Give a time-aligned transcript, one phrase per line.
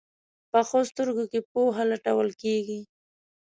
[0.51, 2.79] پخو سترګو کې پوهه لټول کېږي